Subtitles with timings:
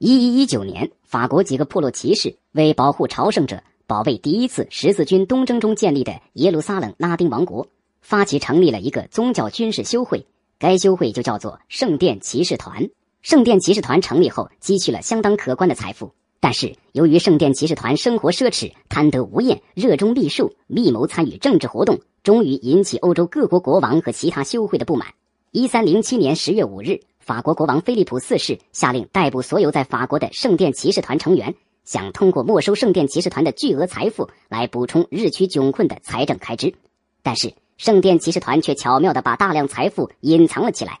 [0.00, 7.66] 一一一九年，法国几个部落骑士为保护朝圣者，保卫第一次十字军东征中建立的耶路撒冷拉丁王国，
[8.00, 10.24] 发起成立了一个宗教军事修会，
[10.56, 12.88] 该修会就叫做圣殿骑士团。
[13.22, 16.12] 圣殿骑士团成立后，积蓄了相当可观的财富。
[16.38, 25.08] 但是，由于圣殿骑士团生活奢侈、贪得无厌、热衷秘术、密谋参与政治活动，终于引起欧洲各国国王和其他修会的不满。
[25.50, 31.54] 一三零七年十月五日，法国国王菲利普四世下令逮捕所有在法国的圣殿骑士团成员，
[31.84, 36.72] 想通过没收圣殿骑士团的巨额财富来补充日趋窘困的财政开支。
[37.22, 41.00] 但是，圣殿骑士团却巧妙地把大量财富隐藏了起来。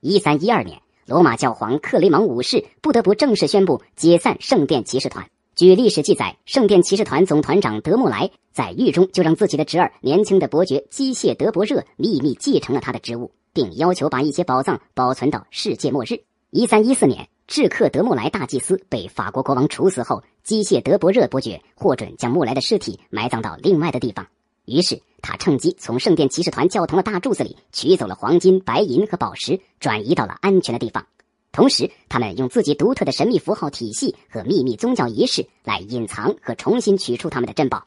[0.00, 0.80] 一三一二年。
[1.04, 5.28] 罗马教皇克雷芒五世不得不正式宣布解散圣殿骑士团。
[5.54, 16.20] 据历史记载，圣殿骑士团总团长德穆莱在狱中就让自己的侄儿年轻的伯爵机械德伯热秘密继承了他的职务，并要求把一些宝藏保存到世界末日。
[16.50, 24.26] 一三一四年，智克德穆莱大祭司被法国国王处死后，机械德伯热伯爵获准将穆莱的尸体埋葬到另外的地方。
[24.66, 31.06] 于是他趁机从圣殿骑士团教堂的大柱子里取走了黄金、白银和宝石，转移到了安全的地方。
[31.50, 37.86] 同时，他们用自己独特的神秘符号体系和秘密宗教仪式来隐藏和重新取出他们的珍宝。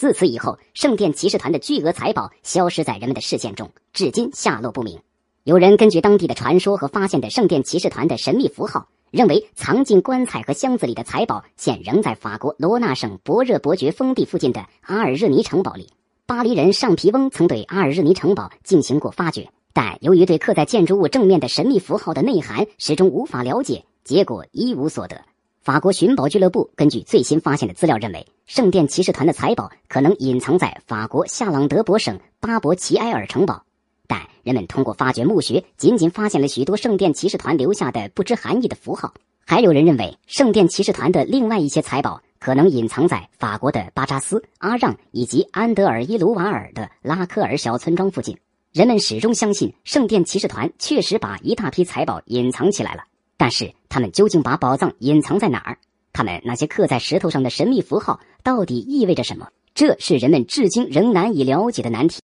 [0.00, 4.98] 自此以后，圣殿骑士团的巨额财宝消失在人们的视线中，至今下落不明。
[5.44, 15.90] 有人根据当地的传说和发现的圣殿骑士团的神秘符号，认为藏进棺材和箱子里的财宝现仍在法国罗纳省博热伯爵封地附近的阿尔热尼城堡里。
[16.24, 25.20] 巴黎人尚皮翁曾对阿尔热尼城堡进行过发掘，但由于对刻在建筑物正面的神秘符号的内涵始终无法了解，结果一无所得。
[25.62, 33.62] 法国寻宝俱乐部根据最新发现的资料认为，圣殿骑士团的财宝可能隐藏在法国夏朗德伯省巴伯奇埃尔城堡，
[34.06, 39.12] 但人们通过发掘墓穴，仅仅发现了许多圣殿骑士团留下的不知含义的符号。
[39.44, 42.22] 还有人认为，圣殿骑士团的另外一些财宝。
[42.38, 48.34] 可能隐藏在法国的巴扎斯、阿让以及安德尔伊卢瓦尔的拉科尔小村庄附近。
[48.72, 53.02] 人们始终相信圣殿骑士团确实把一大批财宝隐藏起来了，
[53.40, 55.78] 但是他们究竟把宝藏隐藏在哪儿？
[56.12, 59.48] 他们那些刻在石头上的神秘符号到底意味着什么？
[59.72, 62.18] 这是人们至今仍难以了解的难题。